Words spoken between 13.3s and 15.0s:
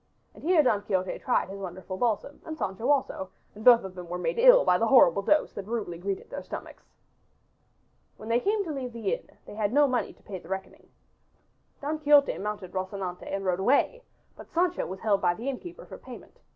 and rode away, but Sancho